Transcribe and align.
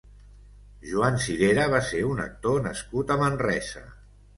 Joan 0.93 1.21
Cirera 1.27 1.67
va 1.75 1.85
ser 1.93 2.03
un 2.15 2.25
actor 2.27 2.67
nascut 2.67 3.19
a 3.19 3.23
Manresa. 3.27 3.91